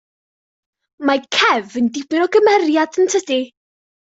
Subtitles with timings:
[1.09, 3.41] Mae Kev yn dipyn o gymeriad yn tydi.